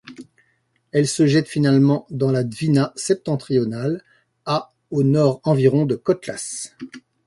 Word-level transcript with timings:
Elle 0.93 1.07
se 1.07 1.27
jette 1.27 1.47
finalement 1.47 2.07
dans 2.09 2.31
la 2.31 2.43
Dvina 2.43 2.91
septentrionale 2.95 4.03
à 4.47 4.73
au 4.89 5.03
nord 5.03 5.41
environ 5.43 5.85
de 5.85 5.93
Kotlas. 5.95 6.73